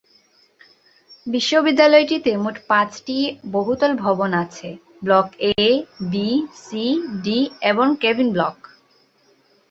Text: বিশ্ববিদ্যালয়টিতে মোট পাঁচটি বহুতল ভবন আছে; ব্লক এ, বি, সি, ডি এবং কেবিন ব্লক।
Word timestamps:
বিশ্ববিদ্যালয়টিতে 1.27 2.31
মোট 2.37 2.55
পাঁচটি 2.67 3.17
বহুতল 3.51 3.91
ভবন 4.03 4.29
আছে; 4.43 4.69
ব্লক 5.03 5.27
এ, 5.59 5.69
বি, 6.11 6.29
সি, 6.61 6.85
ডি 7.23 7.39
এবং 7.71 7.87
কেবিন 8.01 8.27
ব্লক। 8.35 8.57